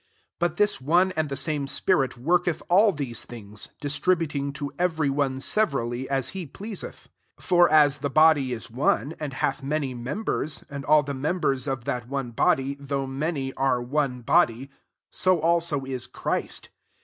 [0.39, 5.11] 11 But this one and the same tpirit worketh all these things^ ii$tributing to every
[5.11, 9.61] one seve Tally as he pleaseth.* 12 For as the body is one, and hath
[9.61, 14.71] many members, and all the members of that [one'] body, though many, are one body;
[15.11, 16.69] so also is Christ.